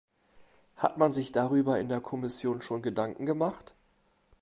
Hat 0.77 0.97
man 0.97 1.13
sich 1.13 1.31
darüber 1.31 1.79
in 1.79 1.87
der 1.87 2.01
Kommission 2.01 2.63
schon 2.63 2.81
Gedanken 2.81 3.27
gemacht? 3.27 3.75